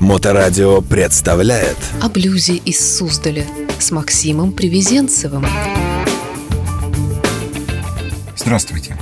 Моторадио 0.00 0.80
представляет 0.80 1.76
О 2.00 2.08
блюзе 2.08 2.56
из 2.56 2.96
Суздаля 2.96 3.44
с 3.78 3.90
Максимом 3.90 4.52
Привезенцевым. 4.52 5.44
Здравствуйте. 8.34 8.96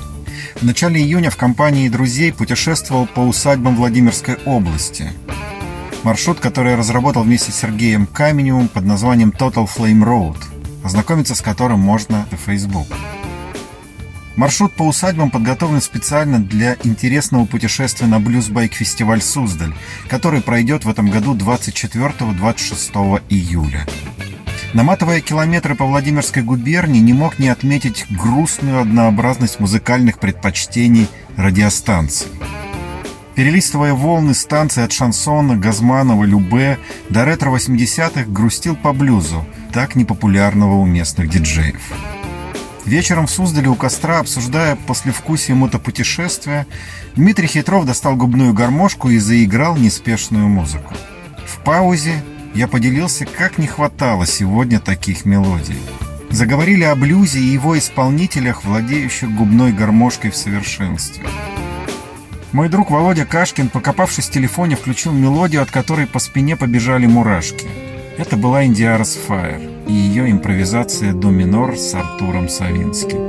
В 0.56 0.64
начале 0.64 1.00
июня 1.00 1.30
в 1.30 1.37
компании 1.37 1.88
друзей 1.88 2.32
путешествовал 2.32 3.06
по 3.06 3.21
усадьбам 3.21 3.76
Владимирской 3.76 4.38
области. 4.45 5.12
Маршрут, 6.03 6.41
который 6.41 6.73
я 6.73 6.77
разработал 6.77 7.23
вместе 7.23 7.53
с 7.53 7.61
Сергеем 7.61 8.05
Каменевым 8.05 8.67
под 8.67 8.85
названием 8.85 9.30
Total 9.30 9.69
Flame 9.73 10.03
Road, 10.03 10.39
ознакомиться 10.83 11.37
с 11.37 11.41
которым 11.41 11.79
можно 11.79 12.27
в 12.33 12.45
Facebook. 12.45 12.89
Маршрут 14.39 14.73
по 14.73 14.84
усадьбам 14.84 15.30
подготовлен 15.32 15.80
специально 15.80 16.38
для 16.38 16.77
интересного 16.84 17.45
путешествия 17.45 18.07
на 18.07 18.20
блюзбайк-фестиваль 18.20 19.20
«Суздаль», 19.20 19.75
который 20.09 20.43
пройдет 20.43 20.84
в 20.84 20.88
этом 20.88 21.11
году 21.11 21.34
24-26 21.34 23.23
июля. 23.30 23.84
Наматывая 24.74 25.20
километры 25.23 25.74
по 25.74 25.87
Владимирской 25.87 26.45
губернии, 26.45 27.01
не 27.01 27.14
мог 27.14 27.41
не 27.41 27.48
отметить 27.48 28.06
грустную 28.11 28.80
однообразность 28.80 29.59
музыкальных 29.59 30.20
предпочтений 30.20 31.09
радиостанций. 31.36 32.28
Перелистывая 33.34 33.92
волны 33.92 34.34
станции 34.34 34.84
от 34.84 34.92
шансона, 34.92 35.56
Газманова, 35.56 36.23
Любе 36.23 36.78
до 37.09 37.25
ретро-80-х, 37.25 38.27
грустил 38.27 38.77
по 38.77 38.92
блюзу, 38.92 39.45
так 39.73 39.97
непопулярного 39.97 40.75
у 40.75 40.86
местных 40.86 41.28
диджеев. 41.28 41.80
Вечером 42.88 43.27
в 43.27 43.30
Суздале 43.30 43.69
у 43.69 43.74
костра, 43.74 44.19
обсуждая 44.19 44.74
послевкусие 44.74 45.55
мотопутешествия, 45.55 46.66
Дмитрий 47.16 47.47
Хитров 47.47 47.84
достал 47.84 48.16
губную 48.16 48.55
гармошку 48.55 49.11
и 49.11 49.19
заиграл 49.19 49.77
неспешную 49.77 50.48
музыку. 50.48 50.95
В 51.47 51.62
паузе 51.62 52.24
я 52.55 52.66
поделился, 52.66 53.27
как 53.27 53.59
не 53.59 53.66
хватало 53.66 54.25
сегодня 54.27 54.81
таких 54.81 55.27
мелодий. 55.27 55.77
Заговорили 56.31 56.84
о 56.84 56.94
блюзе 56.94 57.41
и 57.41 57.53
его 57.53 57.78
исполнителях, 57.78 58.64
владеющих 58.64 59.31
губной 59.34 59.75
гармошкой 59.75 60.31
в 60.31 60.36
совершенстве. 60.36 61.27
Мой 62.53 62.70
друг 62.70 62.91
Володя 62.91 63.27
Кашкин, 63.27 63.69
покопавшись 63.69 64.28
в 64.28 64.33
телефоне, 64.33 64.77
включил 64.77 65.12
мелодию, 65.12 65.61
от 65.61 65.70
которой 65.70 66.06
по 66.06 66.19
спине 66.20 66.56
побежали 66.56 67.05
мурашки. 67.05 67.69
Это 68.16 68.39
была 68.39 68.64
Индиарас 68.64 69.19
Фаер 69.27 69.78
и 69.89 69.92
ее 69.92 70.31
импровизация 70.31 71.12
до 71.12 71.31
минор 71.31 71.77
с 71.77 71.94
Артуром 71.94 72.48
Савинским. 72.48 73.28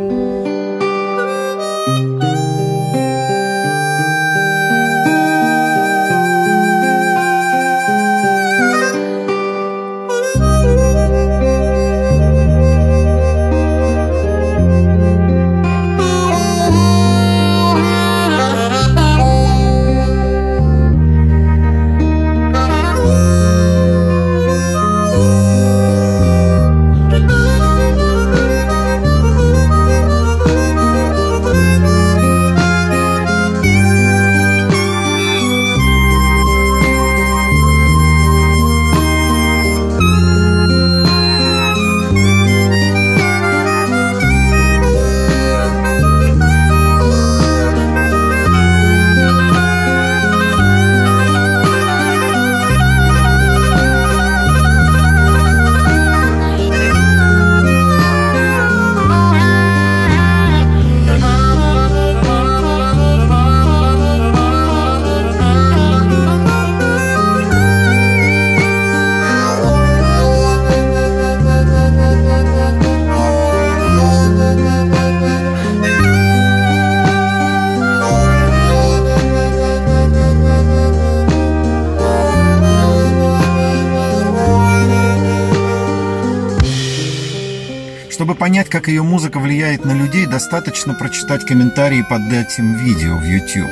Понять, 88.39 88.69
как 88.69 88.87
ее 88.87 89.03
музыка 89.03 89.39
влияет 89.39 89.85
на 89.85 89.91
людей, 89.91 90.25
достаточно 90.25 90.93
прочитать 90.93 91.45
комментарии 91.45 92.03
под 92.09 92.31
этим 92.31 92.73
видео 92.73 93.17
в 93.17 93.23
YouTube. 93.23 93.69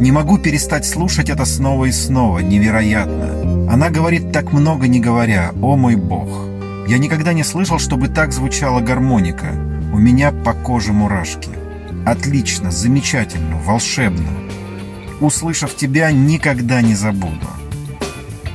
Не 0.00 0.12
могу 0.12 0.36
перестать 0.38 0.84
слушать 0.84 1.30
это 1.30 1.44
снова 1.44 1.84
и 1.84 1.92
снова, 1.92 2.40
невероятно. 2.40 3.70
Она 3.72 3.88
говорит 3.88 4.32
так 4.32 4.52
много 4.52 4.88
не 4.88 4.98
говоря, 4.98 5.52
о 5.62 5.76
мой 5.76 5.94
бог. 5.94 6.28
Я 6.88 6.98
никогда 6.98 7.32
не 7.32 7.44
слышал, 7.44 7.78
чтобы 7.78 8.08
так 8.08 8.32
звучала 8.32 8.80
гармоника. 8.80 9.52
У 9.92 9.98
меня 9.98 10.32
по 10.32 10.52
коже 10.52 10.92
мурашки. 10.92 11.50
Отлично, 12.04 12.72
замечательно, 12.72 13.56
волшебно. 13.58 14.28
Услышав 15.20 15.76
тебя, 15.76 16.10
никогда 16.10 16.82
не 16.82 16.94
забуду. 16.94 17.46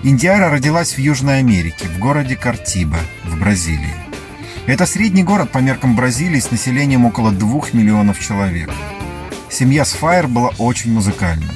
Индиара 0.03 0.49
родилась 0.49 0.93
в 0.93 0.97
Южной 0.97 1.39
Америке, 1.39 1.87
в 1.87 1.99
городе 1.99 2.35
Картиба, 2.35 2.97
Бразилии. 3.35 3.93
Это 4.67 4.85
средний 4.85 5.23
город 5.23 5.51
по 5.51 5.59
меркам 5.59 5.95
Бразилии 5.95 6.39
с 6.39 6.51
населением 6.51 7.05
около 7.05 7.31
2 7.31 7.61
миллионов 7.73 8.19
человек. 8.19 8.71
Семья 9.49 9.85
Сфайр 9.85 10.27
была 10.27 10.49
очень 10.57 10.91
музыкальна. 10.91 11.51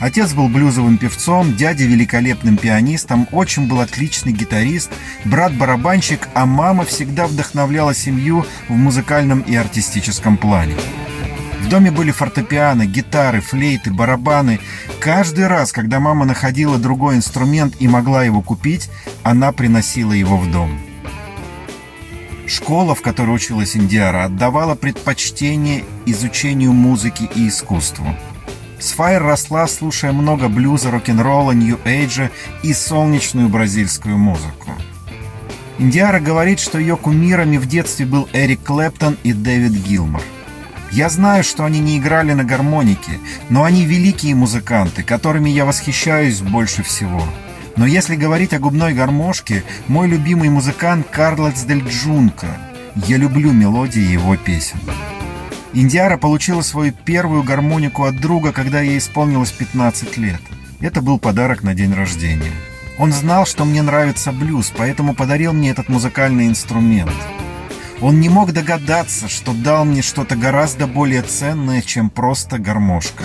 Отец 0.00 0.32
был 0.32 0.48
блюзовым 0.48 0.96
певцом, 0.96 1.56
дядя 1.56 1.84
великолепным 1.84 2.56
пианистом, 2.56 3.28
отчим 3.32 3.68
был 3.68 3.80
отличный 3.80 4.32
гитарист, 4.32 4.90
брат 5.24 5.52
барабанщик, 5.52 6.28
а 6.32 6.46
мама 6.46 6.84
всегда 6.84 7.26
вдохновляла 7.26 7.94
семью 7.94 8.46
в 8.68 8.72
музыкальном 8.72 9.40
и 9.40 9.54
артистическом 9.54 10.38
плане. 10.38 10.74
В 11.60 11.68
доме 11.68 11.90
были 11.90 12.10
фортепиано, 12.10 12.86
гитары, 12.86 13.40
флейты, 13.40 13.92
барабаны. 13.92 14.60
Каждый 15.00 15.46
раз, 15.46 15.72
когда 15.72 16.00
мама 16.00 16.24
находила 16.24 16.78
другой 16.78 17.16
инструмент 17.16 17.74
и 17.78 17.86
могла 17.86 18.24
его 18.24 18.40
купить, 18.40 18.90
она 19.22 19.52
приносила 19.52 20.12
его 20.12 20.38
в 20.38 20.50
дом. 20.50 20.89
Школа, 22.50 22.96
в 22.96 23.00
которой 23.00 23.36
училась 23.36 23.76
Индиара, 23.76 24.24
отдавала 24.24 24.74
предпочтение 24.74 25.84
изучению 26.04 26.72
музыки 26.72 27.30
и 27.36 27.46
искусству. 27.46 28.04
Сфайр 28.80 29.22
росла, 29.22 29.68
слушая 29.68 30.10
много 30.10 30.48
блюза, 30.48 30.90
рок-н-ролла, 30.90 31.52
нью-эйджа 31.52 32.30
и 32.64 32.74
солнечную 32.74 33.48
бразильскую 33.48 34.18
музыку. 34.18 34.72
Индиара 35.78 36.18
говорит, 36.18 36.58
что 36.58 36.80
ее 36.80 36.96
кумирами 36.96 37.56
в 37.56 37.66
детстве 37.66 38.04
был 38.04 38.28
Эрик 38.32 38.64
Клэптон 38.64 39.16
и 39.22 39.32
Дэвид 39.32 39.72
Гилмор. 39.86 40.22
Я 40.90 41.08
знаю, 41.08 41.44
что 41.44 41.64
они 41.64 41.78
не 41.78 41.98
играли 41.98 42.32
на 42.32 42.42
гармонике, 42.42 43.20
но 43.48 43.62
они 43.62 43.84
великие 43.84 44.34
музыканты, 44.34 45.04
которыми 45.04 45.50
я 45.50 45.64
восхищаюсь 45.64 46.40
больше 46.40 46.82
всего. 46.82 47.22
Но 47.80 47.86
если 47.86 48.14
говорить 48.14 48.52
о 48.52 48.58
губной 48.58 48.92
гармошке, 48.92 49.64
мой 49.88 50.06
любимый 50.06 50.50
музыкант 50.50 51.06
Карлос 51.10 51.62
Дель 51.62 51.82
Джунко. 51.82 52.46
Я 52.94 53.16
люблю 53.16 53.52
мелодии 53.52 54.02
его 54.02 54.36
песен. 54.36 54.78
Индиара 55.72 56.18
получила 56.18 56.60
свою 56.60 56.92
первую 56.92 57.42
гармонику 57.42 58.04
от 58.04 58.20
друга, 58.20 58.52
когда 58.52 58.82
ей 58.82 58.98
исполнилось 58.98 59.50
15 59.52 60.18
лет. 60.18 60.42
Это 60.80 61.00
был 61.00 61.18
подарок 61.18 61.62
на 61.62 61.72
день 61.72 61.94
рождения. 61.94 62.52
Он 62.98 63.12
знал, 63.12 63.46
что 63.46 63.64
мне 63.64 63.80
нравится 63.80 64.30
блюз, 64.30 64.70
поэтому 64.76 65.14
подарил 65.14 65.54
мне 65.54 65.70
этот 65.70 65.88
музыкальный 65.88 66.48
инструмент. 66.48 67.14
Он 68.02 68.20
не 68.20 68.28
мог 68.28 68.52
догадаться, 68.52 69.26
что 69.26 69.54
дал 69.54 69.86
мне 69.86 70.02
что-то 70.02 70.36
гораздо 70.36 70.86
более 70.86 71.22
ценное, 71.22 71.80
чем 71.80 72.10
просто 72.10 72.58
гармошка. 72.58 73.24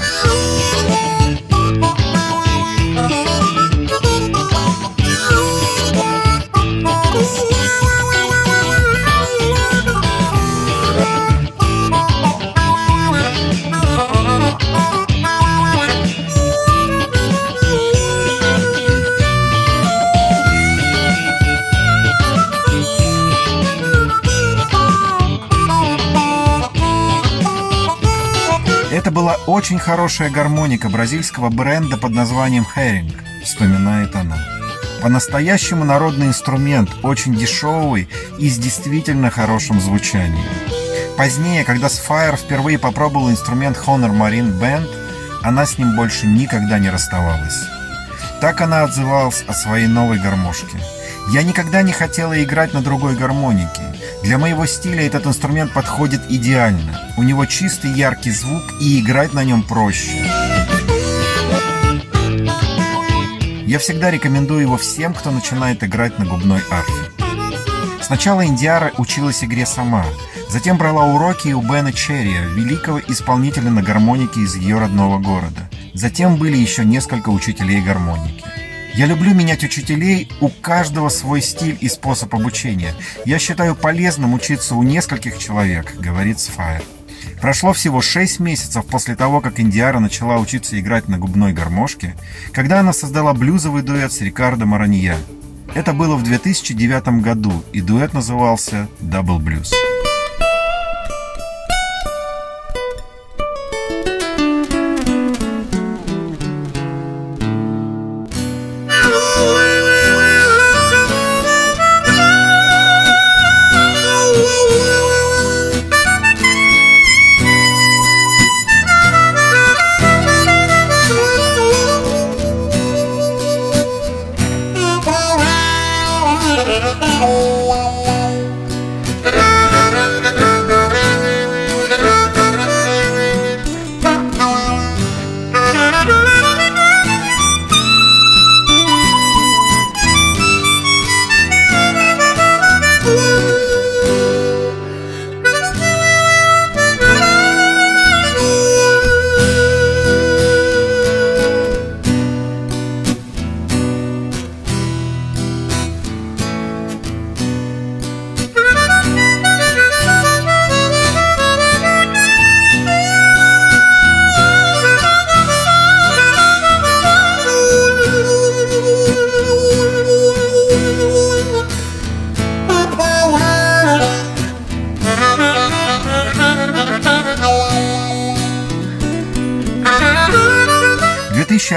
Очень 29.66 29.80
хорошая 29.80 30.30
гармоника 30.30 30.90
бразильского 30.90 31.50
бренда 31.50 31.98
под 31.98 32.12
названием 32.12 32.68
Herring, 32.76 33.12
вспоминает 33.44 34.16
она. 34.16 34.38
По-настоящему 35.02 35.84
народный 35.84 36.28
инструмент, 36.28 36.92
очень 37.02 37.34
дешевый 37.34 38.08
и 38.38 38.48
с 38.48 38.60
действительно 38.60 39.32
хорошим 39.32 39.82
звучанием. 39.82 40.46
Позднее, 41.18 41.64
когда 41.64 41.88
Sfire 41.88 42.38
впервые 42.38 42.78
попробовал 42.78 43.32
инструмент 43.32 43.76
Honor 43.88 44.12
Marine 44.12 44.54
Band, 44.60 44.88
она 45.42 45.66
с 45.66 45.80
ним 45.80 45.96
больше 45.96 46.28
никогда 46.28 46.78
не 46.78 46.92
расставалась. 46.92 47.64
Так 48.42 48.62
она 48.62 48.84
отзывалась 48.84 49.44
о 49.48 49.56
своей 49.56 49.88
новой 49.88 50.20
гармошке. 50.20 50.78
«Я 51.32 51.42
никогда 51.42 51.82
не 51.82 51.92
хотела 51.92 52.40
играть 52.44 52.76
на 52.76 52.84
другой 52.84 53.16
гармонике. 53.16 53.82
Для 54.25 54.39
моего 54.39 54.66
стиля 54.66 55.06
этот 55.06 55.27
инструмент 55.27 55.72
подходит 55.72 56.19
идеально. 56.30 57.00
У 57.16 57.22
него 57.22 57.45
чистый 57.45 57.92
яркий 57.92 58.31
звук 58.31 58.63
и 58.81 59.00
играть 59.00 59.33
на 59.33 59.44
нем 59.44 59.62
проще. 59.62 60.18
Я 63.68 63.77
всегда 63.77 64.10
рекомендую 64.10 64.62
его 64.62 64.77
всем, 64.77 65.13
кто 65.13 65.30
начинает 65.30 65.83
играть 65.83 66.18
на 66.18 66.25
губной 66.25 66.62
арфе. 66.72 67.12
Сначала 68.01 68.44
Индиара 68.44 68.92
училась 68.98 69.44
игре 69.44 69.68
сама, 69.68 70.04
затем 70.50 70.80
брала 70.80 71.06
уроки 71.06 71.50
у 71.50 71.62
Бена 71.62 71.94
Черрия, 71.94 72.48
великого 72.48 73.00
исполнителя 73.01 73.69
на 73.69 73.83
гармонике 73.83 74.39
из 74.39 74.56
ее 74.56 74.80
родного 74.80 75.19
города. 75.19 75.69
Затем 75.94 76.38
были 76.38 76.57
еще 76.57 76.83
несколько 76.83 77.30
учителей 77.30 77.80
гармоники. 77.80 78.44
Я 78.98 79.08
люблю 79.08 79.34
менять 79.34 79.62
учителей, 79.62 80.30
у 80.40 80.48
каждого 80.48 81.10
свой 81.10 81.42
стиль 81.42 81.78
и 81.82 81.90
способ 81.90 82.34
обучения. 82.34 82.94
Я 83.26 83.40
считаю 83.40 83.76
полезным 83.76 84.34
учиться 84.34 84.74
у 84.76 84.84
нескольких 84.84 85.38
человек, 85.38 85.96
говорит 85.98 86.40
Сфайр. 86.40 86.82
Прошло 87.42 87.74
всего 87.74 88.02
6 88.02 88.40
месяцев 88.40 88.86
после 88.86 89.18
того, 89.18 89.42
как 89.42 89.60
Индиара 89.60 90.00
начала 90.00 90.38
учиться 90.38 90.80
играть 90.80 91.10
на 91.10 91.18
губной 91.18 91.52
гармошке, 91.52 92.16
когда 92.54 92.80
она 92.80 92.94
создала 92.94 93.34
блюзовый 93.34 93.84
дуэт 93.84 94.14
с 94.14 94.22
Рикардо 94.22 94.66
Маранья. 94.66 95.18
Это 95.74 95.92
было 95.92 96.16
в 96.16 96.24
2009 96.24 97.22
году, 97.22 97.66
и 97.74 97.82
дуэт 97.82 98.14
назывался 98.14 98.88
«Double 99.02 99.40
Blues». 99.40 99.74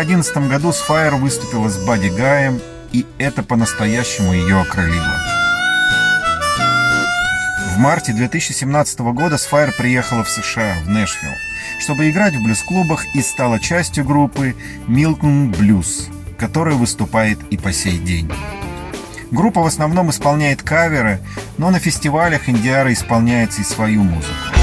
2011 0.04 0.48
году 0.48 0.72
Сфайр 0.72 1.16
выступила 1.16 1.68
с 1.68 1.76
Бадди 1.76 2.06
Гаем, 2.08 2.60
и 2.92 3.04
это 3.18 3.42
по-настоящему 3.42 4.32
ее 4.32 4.60
окрылило. 4.60 5.16
В 7.74 7.78
марте 7.78 8.12
2017 8.12 9.00
года 9.00 9.38
Сфайр 9.38 9.74
приехала 9.76 10.22
в 10.22 10.30
США, 10.30 10.76
в 10.84 10.88
Нэшвилл, 10.88 11.32
чтобы 11.80 12.08
играть 12.10 12.36
в 12.36 12.44
блюз-клубах 12.44 13.06
и 13.16 13.22
стала 13.22 13.58
частью 13.58 14.04
группы 14.04 14.54
Milton 14.86 15.50
Blues, 15.50 16.08
которая 16.38 16.76
выступает 16.76 17.40
и 17.50 17.56
по 17.56 17.72
сей 17.72 17.98
день. 17.98 18.30
Группа 19.32 19.62
в 19.62 19.66
основном 19.66 20.10
исполняет 20.10 20.62
каверы, 20.62 21.18
но 21.56 21.70
на 21.70 21.80
фестивалях 21.80 22.48
Индиара 22.48 22.92
исполняет 22.92 23.58
и 23.58 23.64
свою 23.64 24.04
музыку. 24.04 24.57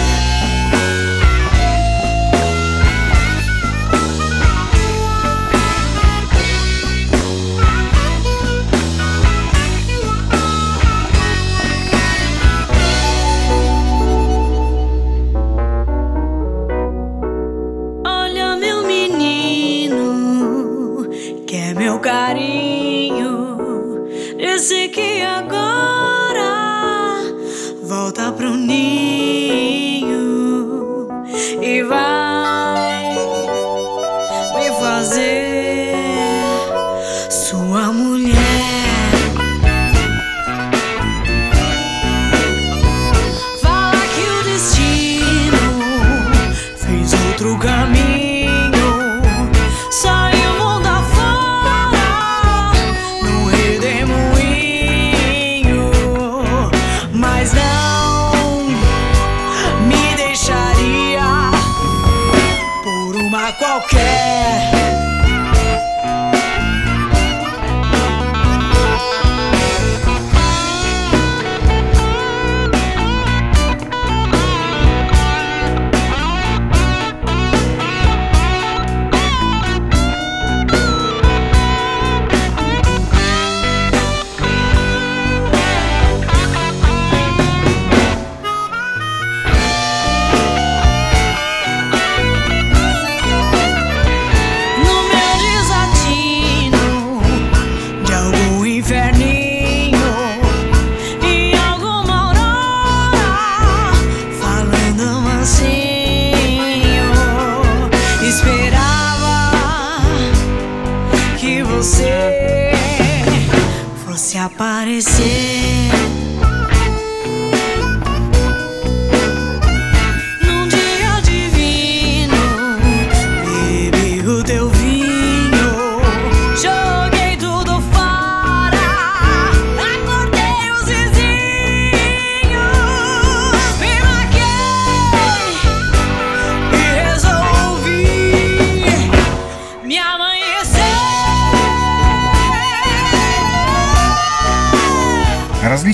qualquer. 63.53 64.84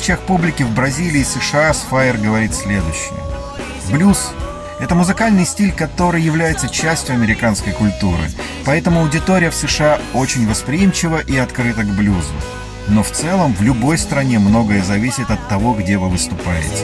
Различиях 0.01 0.21
публики 0.21 0.63
в 0.63 0.73
Бразилии 0.73 1.21
и 1.21 1.23
США 1.23 1.71
Сфайер 1.75 2.17
говорит 2.17 2.55
следующее. 2.55 3.19
Блюз– 3.91 4.31
это 4.79 4.95
музыкальный 4.95 5.45
стиль, 5.45 5.71
который 5.71 6.23
является 6.23 6.69
частью 6.69 7.13
американской 7.13 7.71
культуры, 7.71 8.23
поэтому 8.65 9.01
аудитория 9.01 9.51
в 9.51 9.55
США 9.55 9.99
очень 10.15 10.49
восприимчива 10.49 11.19
и 11.19 11.37
открыта 11.37 11.83
к 11.83 11.95
блюзу. 11.95 12.33
Но 12.87 13.03
в 13.03 13.11
целом 13.11 13.53
в 13.53 13.61
любой 13.61 13.99
стране 13.99 14.39
многое 14.39 14.81
зависит 14.81 15.29
от 15.29 15.47
того, 15.47 15.75
где 15.75 15.99
вы 15.99 16.09
выступаете. 16.09 16.83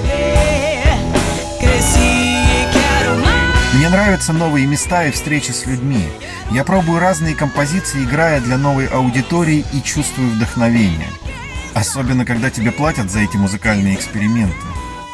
Мне 3.74 3.89
нравятся 3.89 4.31
новые 4.31 4.67
места 4.67 5.05
и 5.05 5.12
встречи 5.12 5.50
с 5.50 5.65
людьми. 5.65 6.07
Я 6.51 6.63
пробую 6.63 7.00
разные 7.00 7.33
композиции, 7.33 8.03
играя 8.03 8.41
для 8.41 8.57
новой 8.57 8.86
аудитории 8.86 9.65
и 9.74 9.81
чувствую 9.81 10.29
вдохновение. 10.29 11.09
Особенно, 11.77 12.25
когда 12.25 12.50
тебе 12.50 12.72
платят 12.72 13.12
за 13.12 13.19
эти 13.19 13.38
музыкальные 13.38 13.93
эксперименты. 13.93 14.55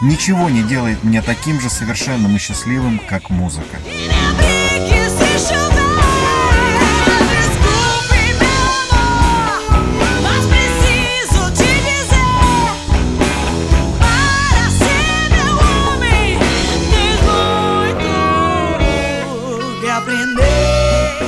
Ничего 0.01 0.49
не 0.49 0.63
делает 0.63 1.03
меня 1.03 1.21
таким 1.21 1.59
же 1.59 1.69
совершенным 1.69 2.37
и 2.37 2.39
счастливым, 2.39 3.01
как 3.05 3.29
музыка. 3.29 3.79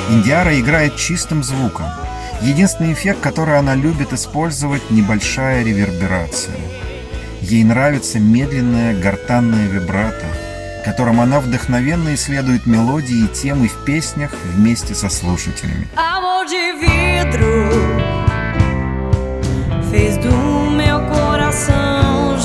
Индиара 0.09 0.57
играет 0.57 0.95
чистым 0.95 1.43
звуком. 1.43 1.87
Единственный 2.45 2.93
эффект, 2.93 3.21
который 3.21 3.57
она 3.57 3.73
любит 3.73 4.13
использовать, 4.13 4.91
небольшая 4.91 5.63
реверберация. 5.63 6.55
Ей 7.41 7.63
нравится 7.63 8.19
медленная 8.19 8.93
гортанная 8.93 9.67
вибрато, 9.67 10.27
которым 10.85 11.21
она 11.21 11.39
вдохновенно 11.39 12.13
исследует 12.13 12.67
мелодии 12.67 13.25
и 13.25 13.27
темы 13.27 13.67
в 13.67 13.83
песнях 13.83 14.31
вместе 14.53 14.93
со 14.93 15.09
слушателями. 15.09 15.87
fez 19.91 20.17
do 20.17 20.35
meu 20.71 20.99
coração 21.07 22.37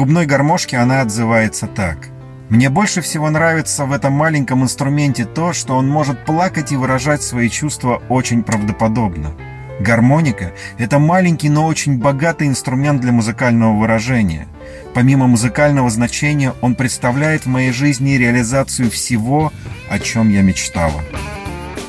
губной 0.00 0.24
гармошке 0.24 0.78
она 0.78 1.02
отзывается 1.02 1.66
так. 1.66 2.08
Мне 2.48 2.70
больше 2.70 3.02
всего 3.02 3.28
нравится 3.28 3.84
в 3.84 3.92
этом 3.92 4.14
маленьком 4.14 4.62
инструменте 4.62 5.26
то, 5.26 5.52
что 5.52 5.76
он 5.76 5.90
может 5.90 6.24
плакать 6.24 6.72
и 6.72 6.76
выражать 6.76 7.22
свои 7.22 7.50
чувства 7.50 8.02
очень 8.08 8.42
правдоподобно. 8.42 9.32
Гармоника– 9.78 10.52
это 10.78 10.98
маленький, 10.98 11.50
но 11.50 11.66
очень 11.66 11.98
богатый 11.98 12.48
инструмент 12.48 13.02
для 13.02 13.12
музыкального 13.12 13.78
выражения. 13.78 14.48
Помимо 14.94 15.26
музыкального 15.26 15.90
значения, 15.90 16.54
он 16.62 16.76
представляет 16.76 17.44
в 17.44 17.50
моей 17.50 17.70
жизни 17.70 18.12
реализацию 18.12 18.90
всего, 18.90 19.52
о 19.90 19.98
чем 19.98 20.30
я 20.30 20.40
мечтала. 20.40 21.02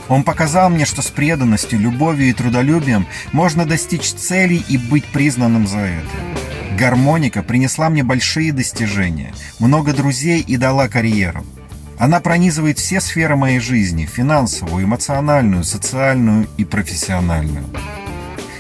Он 0.09 0.25
показал 0.25 0.69
мне, 0.69 0.83
что 0.83 1.01
с 1.01 1.07
преданностью, 1.07 1.79
любовью 1.79 2.27
и 2.27 2.33
трудолюбием 2.33 3.07
можно 3.31 3.65
достичь 3.65 4.11
целей 4.11 4.65
и 4.67 4.77
быть 4.77 5.05
признанным 5.05 5.65
за 5.65 5.77
это. 5.77 6.50
Гармоника 6.77 7.43
принесла 7.43 7.89
мне 7.89 8.03
большие 8.03 8.53
достижения, 8.53 9.33
много 9.59 9.93
друзей 9.93 10.41
и 10.41 10.57
дала 10.57 10.87
карьеру. 10.87 11.45
Она 11.97 12.19
пронизывает 12.19 12.79
все 12.79 12.99
сферы 12.99 13.35
моей 13.35 13.59
жизни– 13.59 14.05
финансовую, 14.11 14.85
эмоциональную, 14.85 15.63
социальную 15.63 16.47
и 16.57 16.65
профессиональную. 16.65 17.65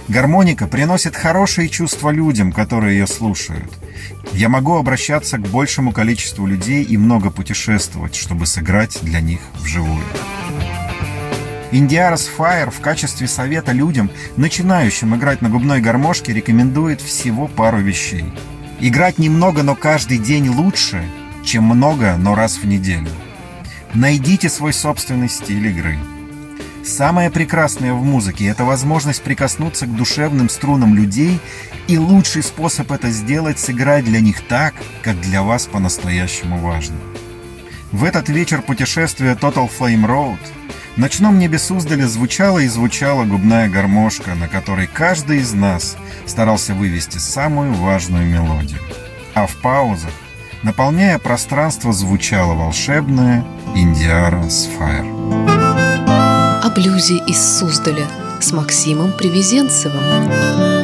Гармоника 0.07 0.67
приносит 0.67 1.15
хорошие 1.15 1.69
чувства 1.69 2.09
людям, 2.09 2.51
которые 2.51 2.99
ее 2.99 3.07
слушают. 3.07 3.71
Я 4.33 4.49
могу 4.49 4.75
обращаться 4.75 5.37
к 5.37 5.47
большему 5.47 5.91
количеству 5.91 6.45
людей 6.45 6.83
и 6.83 6.97
много 6.97 7.31
путешествовать, 7.31 8.15
чтобы 8.15 8.45
сыграть 8.45 8.99
для 9.01 9.21
них 9.21 9.39
вживую. 9.55 10.03
Индиарас 11.71 12.29
Fire 12.37 12.69
в 12.69 12.81
качестве 12.81 13.27
совета 13.27 13.71
людям, 13.71 14.11
начинающим 14.35 15.15
играть 15.15 15.41
на 15.41 15.49
губной 15.49 15.79
гармошке, 15.79 16.33
рекомендует 16.33 16.99
всего 16.99 17.47
пару 17.47 17.79
вещей. 17.79 18.25
Играть 18.81 19.17
немного, 19.17 19.63
но 19.63 19.75
каждый 19.75 20.17
день 20.17 20.49
лучше, 20.49 21.03
чем 21.45 21.63
много, 21.63 22.17
но 22.17 22.35
раз 22.35 22.57
в 22.57 22.65
неделю. 22.65 23.09
Найдите 23.93 24.49
свой 24.49 24.73
собственный 24.73 25.29
стиль 25.29 25.67
игры. 25.67 25.97
Самое 26.83 27.29
прекрасное 27.29 27.93
в 27.93 28.03
музыке– 28.03 28.45
это 28.47 28.65
возможность 28.65 29.21
прикоснуться 29.21 29.85
к 29.85 29.95
душевным 29.95 30.49
струнам 30.49 30.95
людей, 30.95 31.39
и 31.87 31.97
лучший 31.97 32.43
способ 32.43 32.91
это 32.91 33.11
сделать– 33.11 33.59
сыграть 33.59 34.03
для 34.03 34.19
них 34.19 34.41
так, 34.41 34.73
как 35.03 35.21
для 35.21 35.41
вас 35.43 35.67
по-настоящему 35.67 36.57
важно. 36.57 36.97
В 37.91 38.03
этот 38.03 38.29
вечер 38.29 38.61
путешествия 38.61 39.35
Total 39.35 39.69
Flame 39.69 40.05
Road 40.05 40.39
в 40.95 40.97
ночном 40.97 41.39
небе 41.39 41.57
Суздаля 41.57 42.07
звучала 42.07 42.59
и 42.59 42.67
звучала 42.67 43.23
губная 43.23 43.69
гармошка, 43.69 44.35
на 44.35 44.47
которой 44.47 44.87
каждый 44.87 45.39
из 45.39 45.53
нас 45.53 45.97
старался 46.25 46.73
вывести 46.73 47.17
самую 47.17 47.73
важную 47.73 48.25
мелодию. 48.25 48.79
А 49.33 49.47
в 49.47 49.55
паузах, 49.57 50.11
наполняя 50.63 51.17
пространство, 51.17 51.93
звучала 51.93 52.53
волшебная 52.53 53.45
Индиара 53.75 54.49
Сфайр. 54.49 55.05
О 56.63 56.69
блюзе 56.75 57.17
из 57.25 57.59
Суздаля 57.59 58.07
с 58.41 58.51
Максимом 58.51 59.13
Привезенцевым. 59.13 60.80